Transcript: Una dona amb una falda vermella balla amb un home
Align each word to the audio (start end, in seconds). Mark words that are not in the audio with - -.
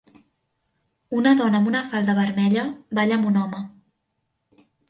Una 1.17 1.33
dona 1.41 1.59
amb 1.59 1.69
una 1.73 1.83
falda 1.93 2.17
vermella 2.21 2.65
balla 3.01 3.21
amb 3.21 3.31
un 3.33 3.39
home 3.45 3.63